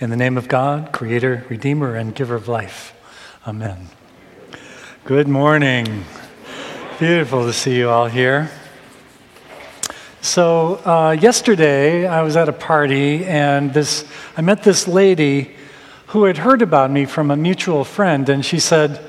In 0.00 0.10
the 0.10 0.16
name 0.16 0.36
of 0.36 0.48
God, 0.48 0.90
Creator, 0.90 1.46
Redeemer, 1.48 1.94
and 1.94 2.12
Giver 2.12 2.34
of 2.34 2.48
life. 2.48 3.00
Amen. 3.46 3.86
Good 5.04 5.28
morning. 5.28 6.04
Beautiful 6.98 7.46
to 7.46 7.52
see 7.52 7.76
you 7.76 7.88
all 7.88 8.06
here. 8.06 8.50
So, 10.20 10.80
uh, 10.84 11.12
yesterday 11.12 12.08
I 12.08 12.22
was 12.22 12.36
at 12.36 12.48
a 12.48 12.52
party 12.52 13.24
and 13.24 13.72
this, 13.72 14.04
I 14.36 14.40
met 14.40 14.64
this 14.64 14.88
lady 14.88 15.54
who 16.08 16.24
had 16.24 16.38
heard 16.38 16.60
about 16.60 16.90
me 16.90 17.04
from 17.04 17.30
a 17.30 17.36
mutual 17.36 17.84
friend, 17.84 18.28
and 18.28 18.44
she 18.44 18.58
said, 18.58 19.00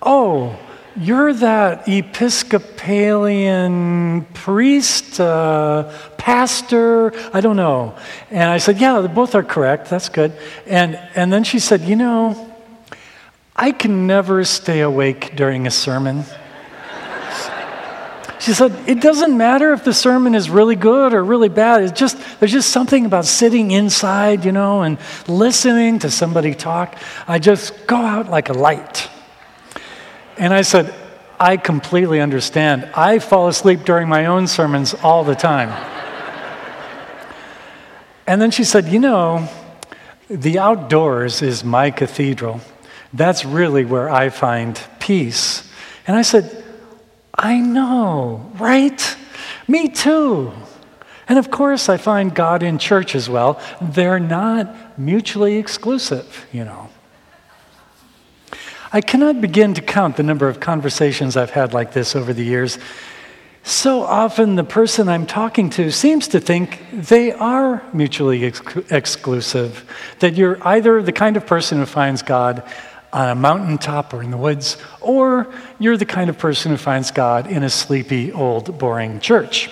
Oh, 0.00 0.58
you're 0.96 1.32
that 1.32 1.88
Episcopalian 1.88 4.24
priest, 4.34 5.20
uh, 5.20 5.92
pastor, 6.16 7.12
I 7.32 7.40
don't 7.40 7.56
know. 7.56 7.96
And 8.30 8.50
I 8.50 8.58
said, 8.58 8.78
Yeah, 8.78 9.06
both 9.06 9.34
are 9.34 9.42
correct. 9.42 9.90
That's 9.90 10.08
good. 10.08 10.32
And, 10.66 10.96
and 11.14 11.32
then 11.32 11.44
she 11.44 11.58
said, 11.58 11.82
You 11.82 11.96
know, 11.96 12.52
I 13.54 13.72
can 13.72 14.06
never 14.06 14.44
stay 14.44 14.80
awake 14.80 15.36
during 15.36 15.66
a 15.66 15.70
sermon. 15.70 16.24
She 18.40 18.54
said, 18.54 18.72
It 18.88 19.00
doesn't 19.00 19.36
matter 19.36 19.72
if 19.74 19.84
the 19.84 19.92
sermon 19.92 20.34
is 20.34 20.50
really 20.50 20.76
good 20.76 21.12
or 21.12 21.22
really 21.22 21.50
bad. 21.50 21.82
It's 21.82 21.98
just, 21.98 22.16
there's 22.40 22.52
just 22.52 22.70
something 22.70 23.06
about 23.06 23.26
sitting 23.26 23.70
inside, 23.70 24.44
you 24.44 24.52
know, 24.52 24.82
and 24.82 24.98
listening 25.28 26.00
to 26.00 26.10
somebody 26.10 26.54
talk. 26.54 26.96
I 27.28 27.38
just 27.38 27.86
go 27.86 27.96
out 27.96 28.30
like 28.30 28.48
a 28.48 28.54
light. 28.54 29.08
And 30.40 30.54
I 30.54 30.62
said, 30.62 30.94
I 31.38 31.58
completely 31.58 32.18
understand. 32.18 32.88
I 32.94 33.18
fall 33.18 33.48
asleep 33.48 33.84
during 33.84 34.08
my 34.08 34.24
own 34.24 34.46
sermons 34.46 34.94
all 34.94 35.22
the 35.22 35.34
time. 35.34 35.68
and 38.26 38.40
then 38.40 38.50
she 38.50 38.64
said, 38.64 38.88
You 38.88 39.00
know, 39.00 39.48
the 40.30 40.58
outdoors 40.58 41.42
is 41.42 41.62
my 41.62 41.90
cathedral. 41.90 42.62
That's 43.12 43.44
really 43.44 43.84
where 43.84 44.08
I 44.08 44.30
find 44.30 44.80
peace. 44.98 45.70
And 46.06 46.16
I 46.16 46.22
said, 46.22 46.64
I 47.34 47.58
know, 47.58 48.50
right? 48.54 49.16
Me 49.68 49.88
too. 49.88 50.52
And 51.28 51.38
of 51.38 51.50
course, 51.50 51.88
I 51.88 51.96
find 51.96 52.34
God 52.34 52.62
in 52.62 52.78
church 52.78 53.14
as 53.14 53.28
well. 53.28 53.60
They're 53.80 54.18
not 54.18 54.98
mutually 54.98 55.56
exclusive, 55.56 56.46
you 56.50 56.64
know. 56.64 56.89
I 58.92 59.00
cannot 59.00 59.40
begin 59.40 59.74
to 59.74 59.82
count 59.82 60.16
the 60.16 60.24
number 60.24 60.48
of 60.48 60.58
conversations 60.58 61.36
I've 61.36 61.50
had 61.50 61.72
like 61.72 61.92
this 61.92 62.16
over 62.16 62.32
the 62.32 62.44
years. 62.44 62.76
So 63.62 64.02
often, 64.02 64.56
the 64.56 64.64
person 64.64 65.08
I'm 65.08 65.26
talking 65.26 65.70
to 65.70 65.92
seems 65.92 66.26
to 66.28 66.40
think 66.40 66.82
they 66.92 67.30
are 67.30 67.84
mutually 67.92 68.46
ex- 68.46 68.76
exclusive, 68.90 69.84
that 70.18 70.34
you're 70.34 70.58
either 70.66 71.02
the 71.02 71.12
kind 71.12 71.36
of 71.36 71.46
person 71.46 71.78
who 71.78 71.86
finds 71.86 72.22
God 72.22 72.64
on 73.12 73.28
a 73.28 73.34
mountaintop 73.36 74.12
or 74.12 74.24
in 74.24 74.32
the 74.32 74.36
woods, 74.36 74.76
or 75.00 75.52
you're 75.78 75.96
the 75.96 76.04
kind 76.04 76.28
of 76.28 76.36
person 76.36 76.72
who 76.72 76.76
finds 76.76 77.12
God 77.12 77.46
in 77.48 77.62
a 77.62 77.70
sleepy, 77.70 78.32
old, 78.32 78.76
boring 78.76 79.20
church. 79.20 79.70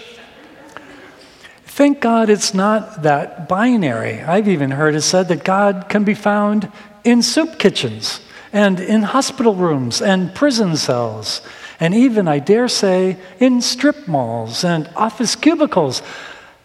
Thank 1.65 2.01
God 2.01 2.31
it's 2.31 2.55
not 2.55 3.03
that 3.03 3.49
binary. 3.49 4.21
I've 4.21 4.49
even 4.49 4.71
heard 4.71 4.95
it 4.95 5.03
said 5.03 5.27
that 5.29 5.43
God 5.43 5.87
can 5.89 6.05
be 6.05 6.15
found 6.15 6.71
in 7.03 7.23
soup 7.23 7.59
kitchens 7.59 8.21
and 8.53 8.81
in 8.81 9.03
hospital 9.03 9.55
rooms 9.55 10.01
and 10.01 10.35
prison 10.35 10.77
cells, 10.77 11.43
and 11.81 11.95
even, 11.95 12.27
I 12.27 12.39
dare 12.39 12.69
say, 12.69 13.17
in 13.39 13.61
strip 13.61 14.09
malls 14.09 14.65
and 14.65 14.89
office 14.97 15.37
cubicles, 15.37 16.03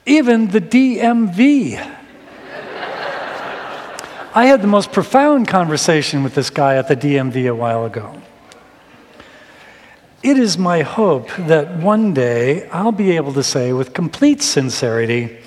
even 0.06 0.48
the 0.48 0.62
DMV. 0.62 1.78
I 4.36 4.46
had 4.46 4.62
the 4.62 4.68
most 4.68 4.92
profound 4.92 5.48
conversation 5.48 6.24
with 6.24 6.34
this 6.36 6.50
guy 6.50 6.78
at 6.78 6.88
the 6.88 6.96
DMV 6.96 7.50
a 7.50 7.56
while 7.56 7.86
ago. 7.86 8.20
It 10.24 10.38
is 10.38 10.58
my 10.58 10.82
hope 10.82 11.30
that 11.38 11.76
one 11.76 12.14
day 12.14 12.68
I'll 12.70 12.94
be 12.94 13.18
able 13.18 13.34
to 13.34 13.44
say 13.44 13.74
with 13.74 13.94
complete 13.94 14.42
sincerity 14.42 15.38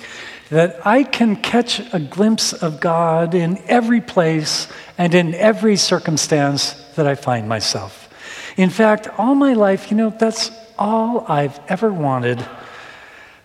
that 0.49 0.85
I 0.85 1.03
can 1.03 1.35
catch 1.35 1.81
a 1.93 1.99
glimpse 1.99 2.53
of 2.53 2.79
God 2.79 3.33
in 3.33 3.57
every 3.67 4.01
place 4.01 4.67
and 4.97 5.13
in 5.13 5.33
every 5.35 5.75
circumstance 5.75 6.73
that 6.95 7.05
I 7.05 7.15
find 7.15 7.49
myself. 7.49 8.09
In 8.55 8.69
fact, 8.69 9.07
all 9.17 9.35
my 9.35 9.53
life, 9.53 9.91
you 9.91 9.97
know, 9.97 10.09
that's 10.09 10.51
all 10.77 11.25
I've 11.27 11.59
ever 11.67 11.91
wanted 11.91 12.45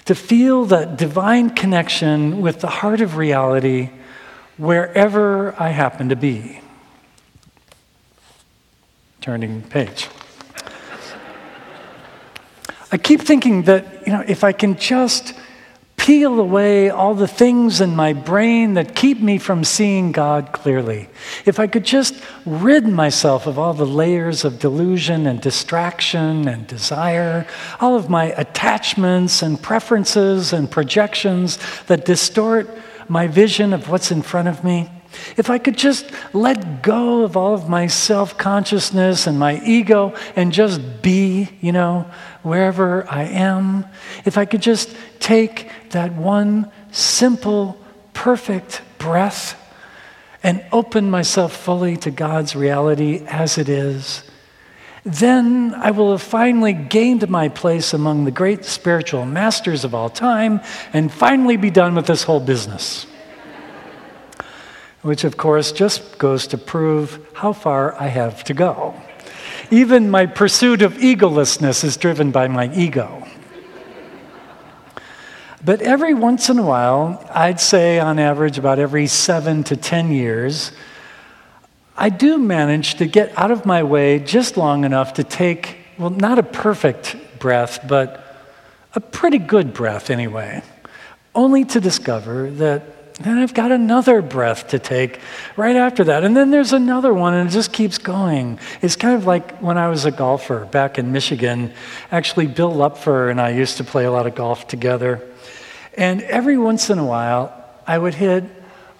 to 0.04 0.14
feel 0.14 0.66
that 0.66 0.96
divine 0.96 1.50
connection 1.50 2.40
with 2.40 2.60
the 2.60 2.68
heart 2.68 3.00
of 3.00 3.16
reality 3.16 3.90
wherever 4.56 5.60
I 5.60 5.68
happen 5.68 6.08
to 6.08 6.16
be. 6.16 6.60
Turning 9.20 9.62
page. 9.62 10.08
I 12.90 12.98
keep 12.98 13.20
thinking 13.20 13.62
that, 13.62 14.06
you 14.06 14.12
know, 14.12 14.24
if 14.26 14.44
I 14.44 14.52
can 14.52 14.76
just 14.76 15.34
peel 16.02 16.40
away 16.40 16.90
all 16.90 17.14
the 17.14 17.28
things 17.28 17.80
in 17.80 17.94
my 17.94 18.12
brain 18.12 18.74
that 18.74 18.92
keep 18.92 19.20
me 19.20 19.38
from 19.38 19.62
seeing 19.62 20.10
God 20.10 20.50
clearly. 20.50 21.08
If 21.46 21.60
I 21.60 21.68
could 21.68 21.84
just 21.84 22.20
rid 22.44 22.88
myself 22.88 23.46
of 23.46 23.56
all 23.56 23.72
the 23.72 23.86
layers 23.86 24.44
of 24.44 24.58
delusion 24.58 25.28
and 25.28 25.40
distraction 25.40 26.48
and 26.48 26.66
desire, 26.66 27.46
all 27.78 27.94
of 27.94 28.10
my 28.10 28.32
attachments 28.36 29.42
and 29.42 29.62
preferences 29.62 30.52
and 30.52 30.68
projections 30.68 31.60
that 31.86 32.04
distort 32.04 32.68
my 33.08 33.28
vision 33.28 33.72
of 33.72 33.88
what's 33.88 34.10
in 34.10 34.22
front 34.22 34.48
of 34.48 34.64
me. 34.64 34.90
If 35.36 35.50
I 35.50 35.58
could 35.58 35.76
just 35.76 36.10
let 36.32 36.82
go 36.82 37.22
of 37.22 37.36
all 37.36 37.54
of 37.54 37.68
my 37.68 37.86
self 37.86 38.36
consciousness 38.38 39.26
and 39.26 39.38
my 39.38 39.60
ego 39.64 40.14
and 40.36 40.52
just 40.52 41.02
be, 41.02 41.48
you 41.60 41.70
know, 41.70 42.10
wherever 42.42 43.08
I 43.08 43.24
am, 43.24 43.86
if 44.24 44.36
I 44.38 44.46
could 44.46 44.62
just 44.62 44.96
take 45.22 45.70
that 45.90 46.12
one 46.12 46.70
simple, 46.90 47.78
perfect 48.12 48.82
breath 48.98 49.58
and 50.42 50.62
open 50.72 51.10
myself 51.10 51.56
fully 51.56 51.96
to 51.96 52.10
God's 52.10 52.54
reality 52.54 53.24
as 53.26 53.56
it 53.56 53.68
is, 53.68 54.24
then 55.04 55.74
I 55.74 55.92
will 55.92 56.10
have 56.10 56.22
finally 56.22 56.74
gained 56.74 57.28
my 57.28 57.48
place 57.48 57.94
among 57.94 58.24
the 58.24 58.30
great 58.30 58.64
spiritual 58.64 59.24
masters 59.24 59.84
of 59.84 59.94
all 59.94 60.10
time 60.10 60.60
and 60.92 61.10
finally 61.10 61.56
be 61.56 61.70
done 61.70 61.94
with 61.94 62.06
this 62.06 62.24
whole 62.24 62.40
business 62.40 63.06
which 65.02 65.24
of 65.24 65.36
course 65.36 65.72
just 65.72 66.18
goes 66.18 66.46
to 66.46 66.58
prove 66.58 67.24
how 67.34 67.52
far 67.52 68.00
I 68.00 68.06
have 68.06 68.44
to 68.44 68.54
go. 68.54 68.94
Even 69.70 70.10
my 70.10 70.26
pursuit 70.26 70.82
of 70.82 70.94
egolessness 70.94 71.84
is 71.84 71.96
driven 71.96 72.30
by 72.30 72.48
my 72.48 72.72
ego. 72.74 73.21
But 75.64 75.80
every 75.80 76.12
once 76.12 76.48
in 76.48 76.58
a 76.58 76.62
while, 76.62 77.24
I'd 77.32 77.60
say 77.60 78.00
on 78.00 78.18
average 78.18 78.58
about 78.58 78.80
every 78.80 79.06
seven 79.06 79.62
to 79.64 79.76
10 79.76 80.10
years, 80.10 80.72
I 81.96 82.08
do 82.08 82.36
manage 82.36 82.96
to 82.96 83.06
get 83.06 83.36
out 83.38 83.52
of 83.52 83.64
my 83.64 83.84
way 83.84 84.18
just 84.18 84.56
long 84.56 84.84
enough 84.84 85.14
to 85.14 85.24
take, 85.24 85.78
well, 85.98 86.10
not 86.10 86.40
a 86.40 86.42
perfect 86.42 87.16
breath, 87.38 87.86
but 87.86 88.18
a 88.96 89.00
pretty 89.00 89.38
good 89.38 89.72
breath 89.72 90.10
anyway, 90.10 90.62
only 91.32 91.64
to 91.66 91.80
discover 91.80 92.50
that 92.50 92.82
then 93.20 93.38
I've 93.38 93.54
got 93.54 93.72
another 93.72 94.22
breath 94.22 94.68
to 94.68 94.78
take 94.78 95.20
right 95.56 95.76
after 95.76 96.04
that. 96.04 96.24
And 96.24 96.36
then 96.36 96.50
there's 96.50 96.72
another 96.72 97.12
one, 97.12 97.34
and 97.34 97.48
it 97.48 97.52
just 97.52 97.72
keeps 97.72 97.98
going. 97.98 98.58
It's 98.80 98.96
kind 98.96 99.14
of 99.14 99.26
like 99.26 99.58
when 99.58 99.78
I 99.78 99.88
was 99.88 100.04
a 100.04 100.10
golfer 100.10 100.64
back 100.64 100.98
in 100.98 101.12
Michigan. 101.12 101.72
Actually, 102.10 102.46
Bill 102.46 102.72
Lupfer 102.72 103.30
and 103.30 103.40
I 103.40 103.50
used 103.50 103.76
to 103.76 103.84
play 103.84 104.04
a 104.04 104.10
lot 104.10 104.26
of 104.26 104.34
golf 104.34 104.66
together. 104.66 105.26
And 105.94 106.22
every 106.22 106.56
once 106.56 106.90
in 106.90 106.98
a 106.98 107.04
while, 107.04 107.52
I 107.86 107.98
would 107.98 108.14
hit 108.14 108.44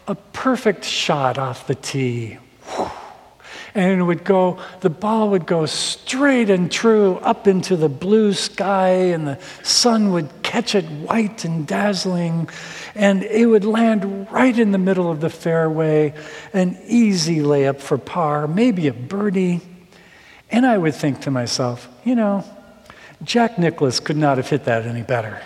a 0.06 0.14
perfect 0.14 0.84
shot 0.84 1.38
off 1.38 1.66
the 1.66 1.74
tee. 1.74 2.38
And 3.74 4.00
it 4.00 4.02
would 4.02 4.24
go, 4.24 4.58
the 4.80 4.90
ball 4.90 5.30
would 5.30 5.46
go 5.46 5.64
straight 5.64 6.50
and 6.50 6.70
true 6.70 7.16
up 7.22 7.48
into 7.48 7.74
the 7.74 7.88
blue 7.88 8.34
sky, 8.34 8.90
and 8.90 9.26
the 9.26 9.38
sun 9.62 10.12
would 10.12 10.28
catch 10.42 10.74
it 10.74 10.84
white 10.84 11.46
and 11.46 11.66
dazzling 11.66 12.50
and 12.94 13.22
it 13.22 13.46
would 13.46 13.64
land 13.64 14.30
right 14.30 14.58
in 14.58 14.72
the 14.72 14.78
middle 14.78 15.10
of 15.10 15.20
the 15.20 15.30
fairway, 15.30 16.14
an 16.52 16.78
easy 16.86 17.38
layup 17.38 17.80
for 17.80 17.98
par, 17.98 18.46
maybe 18.46 18.88
a 18.88 18.92
birdie. 18.92 19.60
And 20.50 20.66
I 20.66 20.76
would 20.76 20.94
think 20.94 21.22
to 21.22 21.30
myself, 21.30 21.88
you 22.04 22.14
know, 22.14 22.44
Jack 23.24 23.58
Nicklaus 23.58 24.00
could 24.00 24.16
not 24.16 24.36
have 24.36 24.48
hit 24.48 24.64
that 24.64 24.84
any 24.84 25.02
better. 25.02 25.40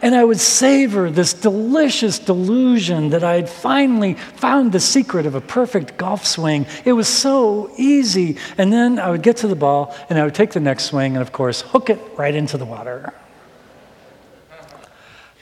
and 0.00 0.14
I 0.14 0.24
would 0.24 0.40
savor 0.40 1.10
this 1.10 1.34
delicious 1.34 2.18
delusion 2.18 3.10
that 3.10 3.24
I 3.24 3.34
had 3.34 3.48
finally 3.48 4.14
found 4.14 4.72
the 4.72 4.80
secret 4.80 5.26
of 5.26 5.34
a 5.34 5.40
perfect 5.40 5.98
golf 5.98 6.24
swing. 6.24 6.66
It 6.84 6.92
was 6.92 7.08
so 7.08 7.70
easy. 7.76 8.38
And 8.56 8.72
then 8.72 8.98
I 8.98 9.10
would 9.10 9.22
get 9.22 9.38
to 9.38 9.48
the 9.48 9.56
ball 9.56 9.94
and 10.08 10.18
I 10.18 10.24
would 10.24 10.34
take 10.34 10.52
the 10.52 10.60
next 10.60 10.84
swing 10.84 11.16
and, 11.16 11.22
of 11.22 11.32
course, 11.32 11.60
hook 11.60 11.90
it 11.90 11.98
right 12.16 12.34
into 12.34 12.56
the 12.56 12.64
water. 12.64 13.12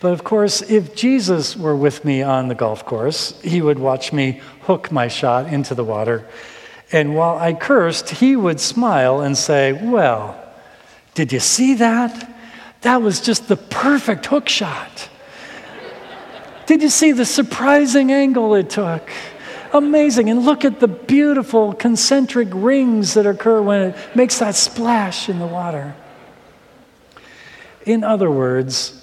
But 0.00 0.12
of 0.12 0.22
course, 0.22 0.62
if 0.62 0.94
Jesus 0.94 1.56
were 1.56 1.74
with 1.74 2.04
me 2.04 2.22
on 2.22 2.48
the 2.48 2.54
golf 2.54 2.84
course, 2.84 3.40
he 3.42 3.60
would 3.60 3.78
watch 3.78 4.12
me 4.12 4.40
hook 4.62 4.92
my 4.92 5.08
shot 5.08 5.52
into 5.52 5.74
the 5.74 5.84
water. 5.84 6.26
And 6.92 7.16
while 7.16 7.36
I 7.36 7.52
cursed, 7.52 8.10
he 8.10 8.36
would 8.36 8.60
smile 8.60 9.20
and 9.20 9.36
say, 9.36 9.72
Well, 9.72 10.40
did 11.14 11.32
you 11.32 11.40
see 11.40 11.74
that? 11.74 12.36
That 12.82 13.02
was 13.02 13.20
just 13.20 13.48
the 13.48 13.56
perfect 13.56 14.26
hook 14.26 14.48
shot. 14.48 15.08
Did 16.66 16.82
you 16.82 16.90
see 16.90 17.12
the 17.12 17.24
surprising 17.24 18.12
angle 18.12 18.54
it 18.54 18.70
took? 18.70 19.10
Amazing. 19.72 20.30
And 20.30 20.44
look 20.44 20.64
at 20.64 20.80
the 20.80 20.88
beautiful 20.88 21.72
concentric 21.72 22.48
rings 22.52 23.14
that 23.14 23.26
occur 23.26 23.60
when 23.60 23.90
it 23.90 23.96
makes 24.14 24.38
that 24.38 24.54
splash 24.54 25.28
in 25.28 25.38
the 25.38 25.46
water. 25.46 25.94
In 27.84 28.04
other 28.04 28.30
words, 28.30 28.97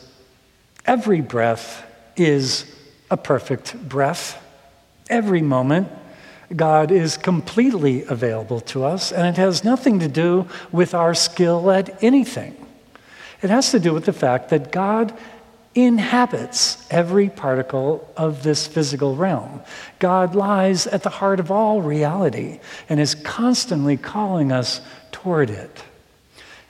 every 0.96 1.20
breath 1.20 1.86
is 2.16 2.64
a 3.12 3.18
perfect 3.18 3.78
breath. 3.90 4.42
Every 5.10 5.42
moment, 5.42 5.90
God 6.56 6.90
is 6.90 7.18
completely 7.18 8.06
available 8.06 8.62
to 8.72 8.86
us, 8.86 9.12
and 9.12 9.28
it 9.28 9.36
has 9.36 9.66
nothing 9.66 10.00
to 10.00 10.08
do 10.08 10.48
with 10.72 10.94
our 10.94 11.14
skill 11.14 11.70
at 11.70 12.02
anything. 12.02 12.56
It 13.42 13.50
has 13.50 13.72
to 13.72 13.80
do 13.82 13.94
with 13.94 14.06
the 14.06 14.14
fact 14.14 14.48
that 14.52 14.72
God 14.72 15.14
inhabits 15.76 16.88
every 16.90 17.28
particle 17.28 18.10
of 18.16 18.44
this 18.44 18.66
physical 18.66 19.18
realm. 19.18 19.60
God 20.00 20.34
lies 20.34 20.88
at 20.88 21.04
the 21.04 21.10
heart 21.10 21.42
of 21.42 21.52
all 21.52 21.82
reality 21.82 22.62
and 22.88 23.02
is 23.02 23.16
constantly 23.16 23.98
calling 23.98 24.54
us 24.54 24.80
toward 25.12 25.50
it. 25.50 25.84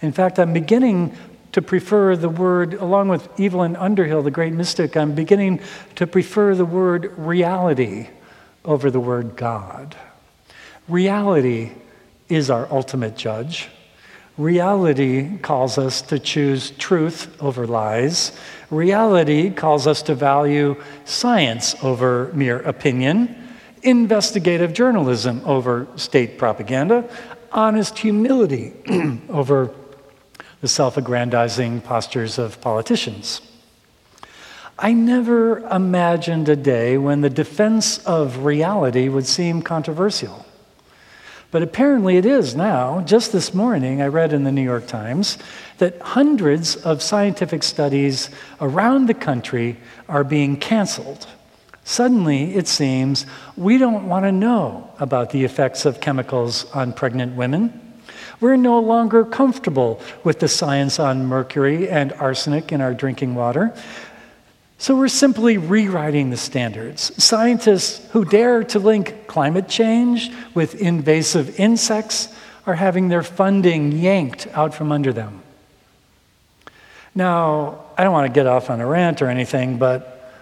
In 0.01 0.11
fact, 0.11 0.39
I'm 0.39 0.51
beginning 0.51 1.15
to 1.55 1.61
prefer 1.61 2.17
the 2.17 2.27
word, 2.27 2.73
along 2.73 3.07
with 3.07 3.29
Evelyn 3.39 3.77
Underhill, 3.77 4.21
the 4.21 4.29
great 4.29 4.51
mystic, 4.51 4.97
I'm 4.97 5.15
beginning 5.15 5.61
to 5.95 6.05
prefer 6.05 6.53
the 6.53 6.65
word 6.65 7.17
reality 7.17 8.09
over 8.65 8.91
the 8.91 8.99
word 8.99 9.37
God. 9.37 9.95
Reality 10.89 11.71
is 12.27 12.49
our 12.49 12.67
ultimate 12.69 13.15
judge. 13.15 13.69
Reality 14.37 15.37
calls 15.37 15.77
us 15.77 16.01
to 16.01 16.19
choose 16.19 16.71
truth 16.71 17.33
over 17.41 17.65
lies. 17.65 18.37
Reality 18.69 19.49
calls 19.49 19.87
us 19.87 20.01
to 20.01 20.13
value 20.13 20.75
science 21.05 21.73
over 21.81 22.31
mere 22.33 22.59
opinion, 22.63 23.33
investigative 23.81 24.73
journalism 24.73 25.41
over 25.45 25.87
state 25.95 26.37
propaganda, 26.37 27.09
honest 27.53 27.97
humility 27.97 28.73
over 29.29 29.73
the 30.61 30.67
self 30.67 30.97
aggrandizing 30.97 31.81
postures 31.81 32.37
of 32.37 32.59
politicians. 32.61 33.41
I 34.77 34.91
never 34.91 35.59
imagined 35.59 36.49
a 36.49 36.55
day 36.55 36.97
when 36.97 37.21
the 37.21 37.29
defense 37.29 37.99
of 37.99 38.43
reality 38.43 39.07
would 39.07 39.25
seem 39.25 39.61
controversial. 39.61 40.45
But 41.51 41.63
apparently 41.63 42.17
it 42.17 42.25
is 42.25 42.55
now. 42.55 42.99
Just 43.01 43.31
this 43.31 43.53
morning, 43.53 44.01
I 44.01 44.07
read 44.07 44.33
in 44.33 44.43
the 44.43 44.51
New 44.51 44.61
York 44.61 44.87
Times 44.87 45.37
that 45.77 46.01
hundreds 46.01 46.75
of 46.75 47.01
scientific 47.01 47.63
studies 47.63 48.29
around 48.59 49.05
the 49.05 49.13
country 49.13 49.77
are 50.09 50.25
being 50.25 50.57
canceled. 50.57 51.27
Suddenly, 51.85 52.55
it 52.55 52.67
seems 52.67 53.25
we 53.55 53.77
don't 53.77 54.09
want 54.09 54.25
to 54.25 54.31
know 54.33 54.91
about 54.99 55.29
the 55.29 55.45
effects 55.45 55.85
of 55.85 56.01
chemicals 56.01 56.65
on 56.71 56.91
pregnant 56.91 57.37
women. 57.37 57.84
We're 58.39 58.55
no 58.55 58.79
longer 58.79 59.23
comfortable 59.23 60.01
with 60.23 60.39
the 60.39 60.47
science 60.47 60.99
on 60.99 61.25
mercury 61.25 61.89
and 61.89 62.13
arsenic 62.13 62.71
in 62.71 62.81
our 62.81 62.93
drinking 62.93 63.35
water. 63.35 63.73
So 64.77 64.95
we're 64.95 65.07
simply 65.07 65.57
rewriting 65.57 66.29
the 66.29 66.37
standards. 66.37 67.11
Scientists 67.23 68.05
who 68.11 68.25
dare 68.25 68.63
to 68.65 68.79
link 68.79 69.27
climate 69.27 69.69
change 69.69 70.31
with 70.53 70.75
invasive 70.75 71.59
insects 71.59 72.27
are 72.65 72.75
having 72.75 73.07
their 73.07 73.23
funding 73.23 73.91
yanked 73.93 74.47
out 74.53 74.73
from 74.73 74.91
under 74.91 75.13
them. 75.13 75.41
Now, 77.13 77.85
I 77.97 78.03
don't 78.03 78.11
want 78.11 78.27
to 78.27 78.33
get 78.33 78.47
off 78.47 78.69
on 78.69 78.81
a 78.81 78.85
rant 78.85 79.21
or 79.21 79.29
anything, 79.29 79.77
but 79.77 80.33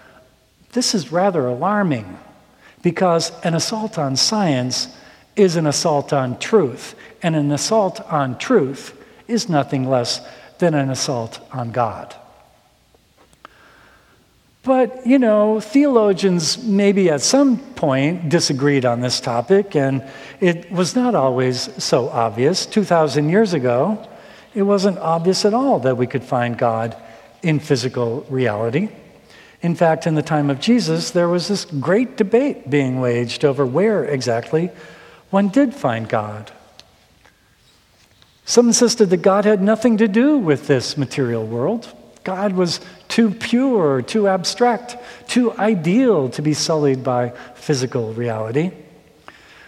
this 0.72 0.94
is 0.94 1.12
rather 1.12 1.46
alarming 1.46 2.18
because 2.82 3.30
an 3.44 3.54
assault 3.54 3.96
on 3.98 4.16
science 4.16 4.88
is 5.36 5.56
an 5.56 5.66
assault 5.66 6.12
on 6.12 6.38
truth, 6.38 6.94
and 7.22 7.34
an 7.34 7.50
assault 7.50 8.00
on 8.12 8.38
truth 8.38 8.96
is 9.26 9.48
nothing 9.48 9.88
less 9.88 10.20
than 10.58 10.74
an 10.74 10.90
assault 10.90 11.40
on 11.52 11.72
God. 11.72 12.14
But, 14.62 15.06
you 15.06 15.18
know, 15.18 15.60
theologians 15.60 16.62
maybe 16.62 17.10
at 17.10 17.20
some 17.20 17.58
point 17.58 18.30
disagreed 18.30 18.86
on 18.86 19.00
this 19.00 19.20
topic, 19.20 19.76
and 19.76 20.02
it 20.40 20.72
was 20.72 20.96
not 20.96 21.14
always 21.14 21.70
so 21.82 22.08
obvious. 22.08 22.64
2,000 22.64 23.28
years 23.28 23.52
ago, 23.52 24.08
it 24.54 24.62
wasn't 24.62 24.98
obvious 24.98 25.44
at 25.44 25.52
all 25.52 25.80
that 25.80 25.98
we 25.98 26.06
could 26.06 26.24
find 26.24 26.56
God 26.56 26.96
in 27.42 27.60
physical 27.60 28.24
reality. 28.30 28.88
In 29.60 29.74
fact, 29.74 30.06
in 30.06 30.14
the 30.14 30.22
time 30.22 30.48
of 30.48 30.60
Jesus, 30.60 31.10
there 31.10 31.28
was 31.28 31.48
this 31.48 31.66
great 31.66 32.16
debate 32.16 32.70
being 32.70 33.00
waged 33.00 33.44
over 33.44 33.66
where 33.66 34.04
exactly 34.04 34.70
one 35.34 35.48
did 35.48 35.74
find 35.74 36.08
God. 36.08 36.52
Some 38.44 38.68
insisted 38.68 39.10
that 39.10 39.16
God 39.16 39.44
had 39.44 39.60
nothing 39.60 39.96
to 39.96 40.06
do 40.06 40.38
with 40.38 40.68
this 40.68 40.96
material 40.96 41.44
world. 41.44 41.92
God 42.22 42.52
was 42.52 42.80
too 43.08 43.32
pure, 43.32 44.00
too 44.00 44.28
abstract, 44.28 44.96
too 45.26 45.50
ideal 45.54 46.28
to 46.28 46.40
be 46.40 46.54
sullied 46.54 47.02
by 47.02 47.30
physical 47.56 48.12
reality. 48.12 48.70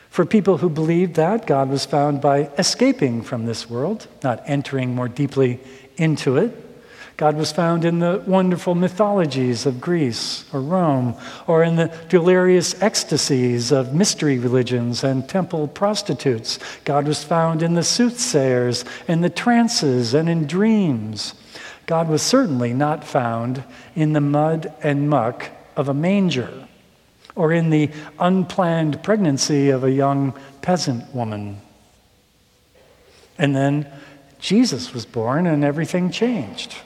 For 0.08 0.24
people 0.24 0.58
who 0.58 0.70
believed 0.70 1.16
that, 1.16 1.48
God 1.48 1.68
was 1.68 1.84
found 1.84 2.20
by 2.20 2.48
escaping 2.56 3.22
from 3.22 3.46
this 3.46 3.68
world, 3.68 4.06
not 4.22 4.44
entering 4.46 4.94
more 4.94 5.08
deeply 5.08 5.58
into 5.96 6.36
it. 6.36 6.65
God 7.16 7.36
was 7.36 7.50
found 7.50 7.86
in 7.86 7.98
the 7.98 8.22
wonderful 8.26 8.74
mythologies 8.74 9.64
of 9.64 9.80
Greece 9.80 10.44
or 10.52 10.60
Rome, 10.60 11.14
or 11.46 11.62
in 11.62 11.76
the 11.76 11.90
delirious 12.10 12.80
ecstasies 12.82 13.72
of 13.72 13.94
mystery 13.94 14.38
religions 14.38 15.02
and 15.02 15.26
temple 15.26 15.66
prostitutes. 15.66 16.58
God 16.84 17.08
was 17.08 17.24
found 17.24 17.62
in 17.62 17.72
the 17.72 17.82
soothsayers, 17.82 18.84
in 19.08 19.22
the 19.22 19.30
trances, 19.30 20.12
and 20.12 20.28
in 20.28 20.46
dreams. 20.46 21.32
God 21.86 22.08
was 22.08 22.20
certainly 22.20 22.74
not 22.74 23.02
found 23.02 23.64
in 23.94 24.12
the 24.12 24.20
mud 24.20 24.74
and 24.82 25.08
muck 25.08 25.50
of 25.74 25.88
a 25.88 25.94
manger 25.94 26.66
or 27.34 27.52
in 27.52 27.70
the 27.70 27.90
unplanned 28.18 29.02
pregnancy 29.02 29.70
of 29.70 29.84
a 29.84 29.90
young 29.90 30.34
peasant 30.60 31.14
woman. 31.14 31.60
And 33.38 33.54
then 33.54 33.90
Jesus 34.38 34.92
was 34.92 35.06
born 35.06 35.46
and 35.46 35.64
everything 35.64 36.10
changed. 36.10 36.76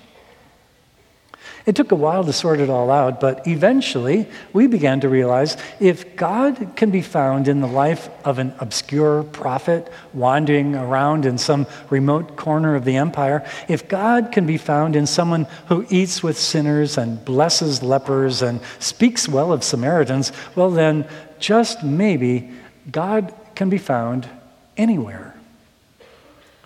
It 1.71 1.77
took 1.77 1.93
a 1.93 1.95
while 1.95 2.25
to 2.25 2.33
sort 2.33 2.59
it 2.59 2.69
all 2.69 2.91
out, 2.91 3.21
but 3.21 3.47
eventually 3.47 4.27
we 4.53 4.67
began 4.67 4.99
to 5.03 5.09
realize 5.09 5.57
if 5.79 6.17
God 6.17 6.75
can 6.75 6.91
be 6.91 7.01
found 7.01 7.47
in 7.47 7.61
the 7.61 7.69
life 7.69 8.09
of 8.25 8.41
an 8.41 8.53
obscure 8.59 9.23
prophet 9.23 9.89
wandering 10.13 10.75
around 10.75 11.27
in 11.27 11.39
some 11.39 11.69
remote 11.89 12.35
corner 12.35 12.75
of 12.75 12.85
the 12.85 12.97
empire, 12.97 13.47
if 13.69 13.87
God 13.89 14.33
can 14.33 14.47
be 14.47 14.57
found 14.57 14.97
in 14.97 15.07
someone 15.07 15.47
who 15.69 15.87
eats 15.91 16.25
with 16.25 16.37
sinners 16.37 16.99
and 16.99 17.25
blesses 17.25 17.85
lepers 17.85 18.43
and 18.43 18.59
speaks 18.81 19.29
well 19.29 19.53
of 19.53 19.63
Samaritans, 19.63 20.33
well, 20.57 20.73
then 20.73 21.07
just 21.39 21.85
maybe 21.85 22.51
God 22.91 23.33
can 23.55 23.71
be 23.71 23.79
found 23.79 24.29
anywhere. 24.77 25.30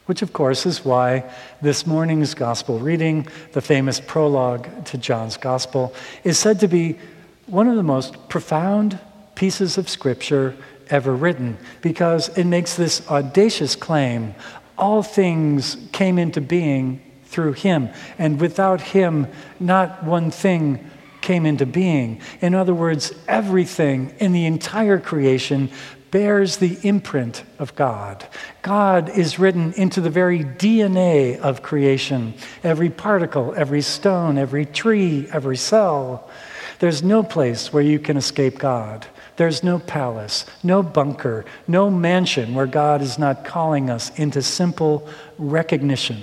Which, 0.06 0.22
of 0.22 0.32
course, 0.32 0.66
is 0.66 0.84
why 0.84 1.30
this 1.62 1.86
morning's 1.86 2.34
gospel 2.34 2.78
reading, 2.78 3.26
the 3.52 3.62
famous 3.62 4.00
prologue 4.00 4.84
to 4.86 4.98
John's 4.98 5.36
gospel, 5.36 5.94
is 6.24 6.38
said 6.38 6.60
to 6.60 6.68
be 6.68 6.98
one 7.46 7.68
of 7.68 7.76
the 7.76 7.82
most 7.82 8.28
profound 8.28 8.98
pieces 9.34 9.78
of 9.78 9.88
scripture 9.88 10.54
ever 10.90 11.14
written 11.14 11.56
because 11.80 12.28
it 12.36 12.44
makes 12.44 12.76
this 12.76 13.08
audacious 13.08 13.74
claim 13.76 14.34
all 14.76 15.02
things 15.02 15.76
came 15.92 16.18
into 16.18 16.40
being 16.40 17.00
through 17.24 17.52
him, 17.52 17.88
and 18.18 18.40
without 18.40 18.80
him, 18.80 19.26
not 19.58 20.04
one 20.04 20.30
thing 20.30 20.90
came 21.20 21.46
into 21.46 21.66
being. 21.66 22.20
In 22.40 22.54
other 22.54 22.74
words, 22.74 23.12
everything 23.26 24.14
in 24.18 24.32
the 24.32 24.46
entire 24.46 25.00
creation 25.00 25.70
bears 26.10 26.58
the 26.58 26.78
imprint 26.82 27.42
of 27.58 27.74
God. 27.74 28.24
God 28.64 29.10
is 29.10 29.38
written 29.38 29.74
into 29.74 30.00
the 30.00 30.08
very 30.08 30.42
DNA 30.42 31.38
of 31.38 31.60
creation 31.60 32.32
every 32.62 32.88
particle, 32.88 33.52
every 33.54 33.82
stone, 33.82 34.38
every 34.38 34.64
tree, 34.64 35.28
every 35.30 35.58
cell. 35.58 36.30
There's 36.78 37.02
no 37.02 37.22
place 37.22 37.74
where 37.74 37.82
you 37.82 37.98
can 37.98 38.16
escape 38.16 38.58
God. 38.58 39.06
There's 39.36 39.62
no 39.62 39.78
palace, 39.78 40.46
no 40.62 40.82
bunker, 40.82 41.44
no 41.68 41.90
mansion 41.90 42.54
where 42.54 42.66
God 42.66 43.02
is 43.02 43.18
not 43.18 43.44
calling 43.44 43.90
us 43.90 44.10
into 44.18 44.40
simple 44.40 45.06
recognition 45.36 46.22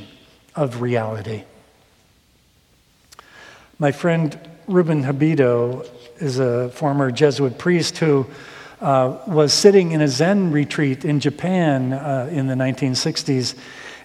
of 0.55 0.81
reality. 0.81 1.43
My 3.77 3.91
friend 3.91 4.35
Ruben 4.65 5.03
Habito 5.03 5.87
is 6.17 6.39
a 6.39 6.69
former 6.69 7.11
Jesuit 7.11 7.59
priest 7.59 7.99
who 7.99 8.25
uh, 8.81 9.19
was 9.27 9.53
sitting 9.53 9.91
in 9.91 10.01
a 10.01 10.07
Zen 10.07 10.51
retreat 10.51 11.05
in 11.05 11.19
Japan 11.19 11.93
uh, 11.93 12.27
in 12.31 12.47
the 12.47 12.55
1960s, 12.55 13.55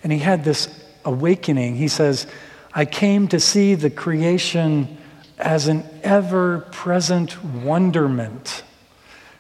and 0.02 0.12
he 0.12 0.18
had 0.18 0.44
this 0.44 0.68
awakening. 1.04 1.76
He 1.76 1.88
says, 1.88 2.26
I 2.74 2.84
came 2.84 3.26
to 3.28 3.40
see 3.40 3.74
the 3.74 3.88
creation 3.88 4.98
as 5.38 5.66
an 5.66 5.84
ever 6.02 6.60
present 6.72 7.42
wonderment, 7.42 8.64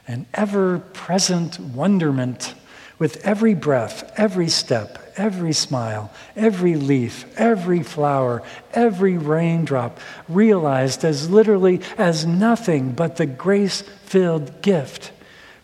an 0.08 0.26
ever 0.32 0.78
present 0.78 1.60
wonderment 1.60 2.54
with 2.98 3.18
every 3.26 3.52
breath, 3.52 4.10
every 4.16 4.48
step, 4.48 5.12
every 5.16 5.52
smile, 5.52 6.10
every 6.34 6.76
leaf, 6.76 7.26
every 7.38 7.82
flower, 7.82 8.42
every 8.72 9.18
raindrop, 9.18 9.98
realized 10.30 11.04
as 11.04 11.28
literally 11.28 11.82
as 11.98 12.24
nothing 12.24 12.92
but 12.92 13.16
the 13.16 13.26
grace 13.26 13.82
filled 13.82 14.62
gift 14.62 15.12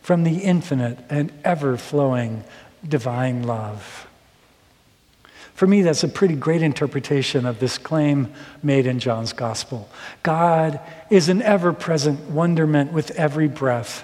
from 0.03 0.25
the 0.25 0.39
infinite 0.41 0.99
and 1.09 1.33
ever 1.45 1.77
flowing 1.77 2.45
divine 2.87 3.45
love. 3.45 4.07
For 5.55 5.67
me, 5.67 5.83
that's 5.83 6.03
a 6.03 6.09
pretty 6.09 6.35
great 6.35 6.63
interpretation 6.63 7.47
of 7.47 7.61
this 7.61 7.79
claim 7.79 8.33
made 8.63 8.87
in 8.87 8.99
John's 8.99 9.33
Gospel. 9.33 9.89
God 10.23 10.81
is 11.09 11.29
an 11.29 11.41
ever 11.43 11.73
present 11.73 12.21
wonderment 12.31 12.93
with 12.93 13.13
every 13.13 13.49
breath, 13.49 14.03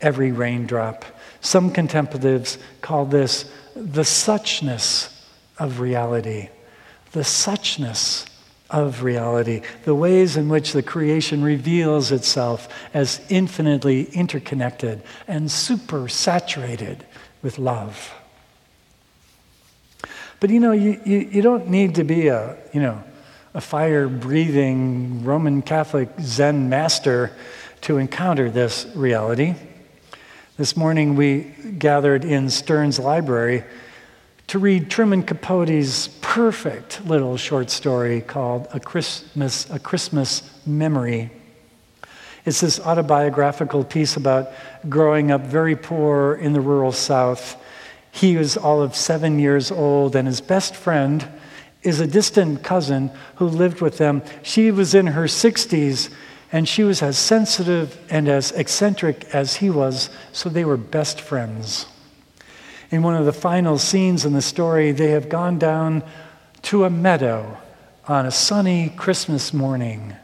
every 0.00 0.32
raindrop. 0.32 1.04
Some 1.40 1.70
contemplatives 1.70 2.58
call 2.80 3.04
this 3.04 3.44
the 3.76 4.02
suchness 4.02 5.12
of 5.58 5.80
reality. 5.80 6.48
The 7.12 7.20
suchness 7.20 8.26
of 8.70 9.02
reality, 9.02 9.62
the 9.84 9.94
ways 9.94 10.36
in 10.36 10.48
which 10.48 10.72
the 10.72 10.82
creation 10.82 11.42
reveals 11.42 12.10
itself 12.10 12.68
as 12.92 13.20
infinitely 13.28 14.04
interconnected 14.12 15.02
and 15.28 15.50
super 15.50 16.08
saturated 16.08 17.04
with 17.42 17.58
love. 17.58 18.12
But 20.40 20.50
you 20.50 20.60
know, 20.60 20.72
you, 20.72 21.00
you, 21.04 21.18
you 21.18 21.42
don't 21.42 21.68
need 21.68 21.94
to 21.94 22.04
be 22.04 22.28
a, 22.28 22.56
you 22.72 22.80
know, 22.80 23.02
a 23.54 23.60
fire 23.60 24.08
breathing 24.08 25.24
Roman 25.24 25.62
Catholic 25.62 26.10
Zen 26.20 26.68
master 26.68 27.34
to 27.82 27.98
encounter 27.98 28.50
this 28.50 28.86
reality. 28.94 29.54
This 30.56 30.76
morning 30.76 31.16
we 31.16 31.54
gathered 31.78 32.24
in 32.24 32.50
Stearns 32.50 32.98
Library 32.98 33.64
to 34.48 34.58
read 34.58 34.90
Truman 34.90 35.22
Capote's 35.22 36.08
perfect 36.36 37.02
little 37.06 37.38
short 37.38 37.70
story 37.70 38.20
called 38.20 38.68
A 38.74 38.78
Christmas, 38.78 39.70
A 39.70 39.78
Christmas 39.78 40.42
Memory. 40.66 41.30
It's 42.44 42.60
this 42.60 42.78
autobiographical 42.78 43.84
piece 43.84 44.18
about 44.18 44.52
growing 44.86 45.30
up 45.30 45.40
very 45.40 45.74
poor 45.74 46.34
in 46.34 46.52
the 46.52 46.60
rural 46.60 46.92
South. 46.92 47.56
He 48.10 48.36
was 48.36 48.58
all 48.58 48.82
of 48.82 48.94
seven 48.94 49.38
years 49.38 49.70
old, 49.70 50.14
and 50.14 50.28
his 50.28 50.42
best 50.42 50.76
friend 50.76 51.26
is 51.82 52.00
a 52.00 52.06
distant 52.06 52.62
cousin 52.62 53.10
who 53.36 53.46
lived 53.46 53.80
with 53.80 53.96
them. 53.96 54.22
She 54.42 54.70
was 54.70 54.94
in 54.94 55.06
her 55.06 55.24
60s, 55.24 56.12
and 56.52 56.68
she 56.68 56.84
was 56.84 57.00
as 57.00 57.16
sensitive 57.16 57.98
and 58.10 58.28
as 58.28 58.52
eccentric 58.52 59.24
as 59.34 59.56
he 59.56 59.70
was, 59.70 60.10
so 60.32 60.50
they 60.50 60.66
were 60.66 60.76
best 60.76 61.18
friends 61.18 61.86
in 62.90 63.02
one 63.02 63.16
of 63.16 63.24
the 63.24 63.32
final 63.32 63.78
scenes 63.78 64.24
in 64.24 64.32
the 64.32 64.42
story, 64.42 64.92
they 64.92 65.10
have 65.10 65.28
gone 65.28 65.58
down 65.58 66.02
to 66.62 66.84
a 66.84 66.90
meadow 66.90 67.58
on 68.06 68.26
a 68.26 68.30
sunny 68.30 68.90
Christmas 68.90 69.52
morning. 69.52 70.14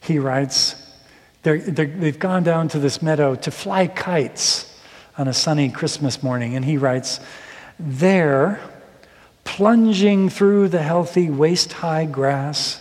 He 0.00 0.18
writes, 0.18 0.76
they 1.42 1.58
have 1.58 2.18
gone 2.18 2.44
down 2.44 2.68
to 2.68 2.78
this 2.78 3.02
meadow 3.02 3.34
to 3.34 3.50
fly 3.50 3.86
kites 3.88 4.68
on 5.18 5.28
a 5.28 5.34
sunny 5.34 5.70
Christmas 5.70 6.22
morning. 6.22 6.54
And 6.54 6.64
he 6.64 6.76
writes, 6.76 7.20
There, 7.78 8.60
plunging 9.44 10.28
through 10.28 10.68
the 10.68 10.82
healthy 10.82 11.30
waist 11.30 11.72
high 11.72 12.06
grass, 12.06 12.80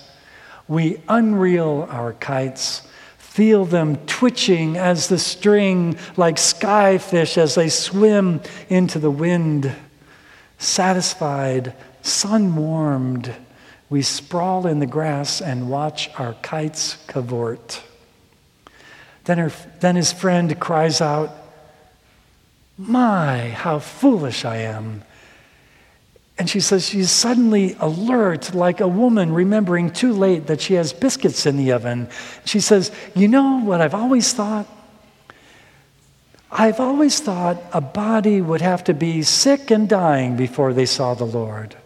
we 0.68 0.96
unreel 1.10 1.92
our 1.92 2.14
kites 2.14 2.88
Feel 3.32 3.64
them 3.64 3.96
twitching 4.08 4.76
as 4.76 5.08
the 5.08 5.18
string, 5.18 5.98
like 6.18 6.36
skyfish 6.36 7.38
as 7.38 7.56
they 7.56 7.70
swim 7.70 8.42
into 8.68 9.00
the 9.00 9.10
wind. 9.10 9.74
Satisfied, 10.58 11.74
sun 12.02 12.58
warmed, 12.58 13.34
we 13.90 14.02
sprawl 14.02 14.68
in 14.68 14.80
the 14.80 14.86
grass 14.86 15.40
and 15.40 15.70
watch 15.70 16.10
our 16.18 16.34
kites 16.42 16.98
cavort. 17.08 17.82
Then, 19.24 19.38
her, 19.38 19.54
then 19.80 19.96
his 19.96 20.12
friend 20.12 20.60
cries 20.60 21.00
out, 21.00 21.34
My, 22.78 23.52
how 23.52 23.80
foolish 23.80 24.44
I 24.44 24.58
am. 24.58 25.04
And 26.38 26.50
she 26.50 26.60
says 26.60 26.88
she's 26.88 27.12
suddenly 27.12 27.76
alert, 27.80 28.56
like 28.56 28.80
a 28.80 28.88
woman 28.88 29.34
remembering 29.34 29.92
too 29.92 30.14
late 30.14 30.48
that 30.48 30.62
she 30.62 30.74
has 30.76 30.94
biscuits 30.94 31.46
in 31.46 31.58
the 31.58 31.72
oven. 31.72 32.10
She 32.46 32.60
says, 32.60 32.92
You 33.14 33.28
know 33.28 33.60
what 33.60 33.82
I've 33.82 33.94
always 33.94 34.34
thought? 34.34 34.68
I've 36.52 36.80
always 36.80 37.20
thought 37.20 37.62
a 37.72 37.80
body 37.80 38.42
would 38.42 38.62
have 38.62 38.84
to 38.86 38.94
be 38.94 39.24
sick 39.24 39.72
and 39.72 39.88
dying 39.88 40.36
before 40.36 40.74
they 40.74 40.86
saw 40.86 41.14
the 41.14 41.26
Lord. 41.26 41.78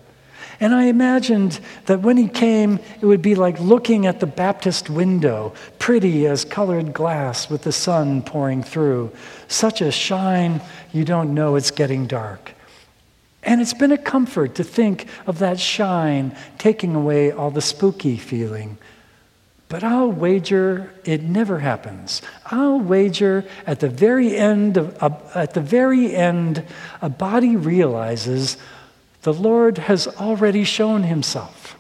And 0.60 0.74
I 0.74 0.86
imagined 0.86 1.60
that 1.86 2.02
when 2.02 2.18
he 2.18 2.28
came, 2.28 2.80
it 3.02 3.06
would 3.06 3.22
be 3.22 3.36
like 3.36 3.60
looking 3.60 4.08
at 4.08 4.22
the 4.22 4.25
Baptist 4.25 4.90
window, 4.90 5.54
pretty 5.80 6.25
as 6.28 6.46
colored 6.46 6.94
glass 6.94 7.50
with 7.50 7.64
the 7.64 7.72
sun 7.72 8.22
pouring 8.22 8.64
through. 8.64 9.12
Such 9.48 9.82
a 9.82 9.92
shine, 9.92 10.62
you 10.94 11.04
don't 11.04 11.34
know 11.34 11.56
it's 11.56 11.72
getting 11.72 12.08
dark. 12.08 12.55
And 13.46 13.62
it's 13.62 13.75
been 13.75 13.92
a 13.92 13.98
comfort 13.98 14.56
to 14.56 14.64
think 14.64 15.08
of 15.28 15.40
that 15.40 15.60
shine 15.60 16.36
taking 16.58 16.96
away 16.96 17.32
all 17.32 17.52
the 17.52 17.62
spooky 17.62 18.18
feeling. 18.18 18.78
But 19.70 19.84
I'll 19.84 20.12
wager 20.12 20.94
it 21.06 21.24
never 21.24 21.60
happens. 21.60 22.22
I'll 22.48 22.80
wager 22.80 23.46
at 23.66 23.80
the 23.80 23.90
very 23.90 24.36
end 24.36 24.78
of, 24.78 25.02
uh, 25.02 25.10
at 25.36 25.54
the 25.54 25.62
very 25.62 26.16
end 26.16 26.64
a 27.02 27.10
body 27.10 27.56
realizes 27.56 28.58
the 29.24 29.34
Lord 29.34 29.80
has 29.80 30.08
already 30.08 30.64
shown 30.64 31.04
himself. 31.04 31.78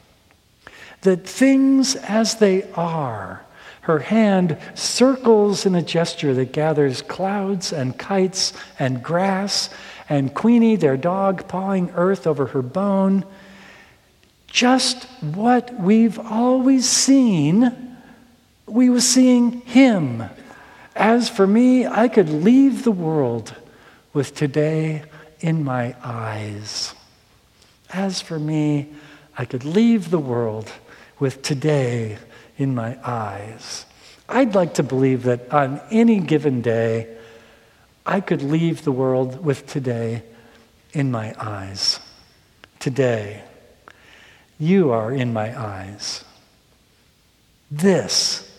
That 1.01 1.27
things 1.27 1.95
as 1.95 2.35
they 2.35 2.63
are, 2.73 3.45
her 3.81 3.99
hand 3.99 4.57
circles 4.73 5.67
in 5.67 5.75
a 5.75 5.81
gesture 5.83 6.33
that 6.33 6.51
gathers 6.51 7.03
clouds 7.03 7.71
and 7.71 7.97
kites 7.97 8.51
and 8.79 9.03
grass 9.03 9.69
and 10.07 10.33
Queenie, 10.33 10.75
their 10.75 10.97
dog, 10.97 11.47
pawing 11.47 11.91
earth 11.95 12.27
over 12.27 12.47
her 12.47 12.61
bone. 12.61 13.25
Just 14.47 15.05
what 15.21 15.73
we've 15.79 16.19
always 16.19 16.87
seen, 16.87 17.97
we 18.67 18.89
were 18.89 19.01
seeing 19.01 19.61
him. 19.61 20.23
As 20.95 21.27
for 21.27 21.45
me, 21.45 21.85
I 21.85 22.07
could 22.07 22.29
leave 22.29 22.83
the 22.83 22.91
world 22.91 23.53
with 24.13 24.33
today 24.35 25.03
in 25.41 25.63
my 25.63 25.95
eyes. 26.03 26.93
As 27.91 28.21
for 28.21 28.39
me, 28.39 28.93
I 29.37 29.45
could 29.45 29.65
leave 29.65 30.09
the 30.09 30.19
world 30.19 30.71
with 31.19 31.41
today 31.41 32.17
in 32.57 32.73
my 32.73 32.97
eyes. 33.03 33.85
I'd 34.29 34.55
like 34.55 34.75
to 34.75 34.83
believe 34.83 35.23
that 35.23 35.51
on 35.53 35.81
any 35.91 36.19
given 36.19 36.61
day, 36.61 37.15
I 38.05 38.21
could 38.21 38.41
leave 38.41 38.83
the 38.83 38.91
world 38.91 39.43
with 39.43 39.65
today 39.65 40.23
in 40.93 41.11
my 41.11 41.33
eyes. 41.39 41.99
Today, 42.79 43.43
you 44.59 44.91
are 44.91 45.11
in 45.11 45.33
my 45.33 45.59
eyes. 45.59 46.23
This 47.71 48.51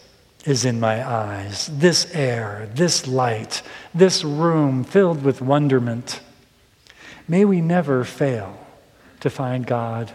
is 0.44 0.64
in 0.64 0.80
my 0.80 1.06
eyes. 1.06 1.70
This 1.72 2.12
air, 2.12 2.68
this 2.74 3.06
light, 3.06 3.62
this 3.94 4.24
room 4.24 4.84
filled 4.84 5.22
with 5.22 5.40
wonderment. 5.40 6.20
May 7.28 7.44
we 7.44 7.60
never 7.60 8.04
fail 8.04 8.58
to 9.20 9.30
find 9.30 9.66
God 9.66 10.12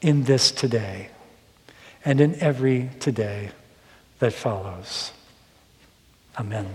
in 0.00 0.24
this 0.24 0.50
today 0.50 1.10
and 2.04 2.20
in 2.20 2.34
every 2.36 2.90
today 3.00 3.50
that 4.20 4.32
follows. 4.32 5.12
Amen. 6.38 6.68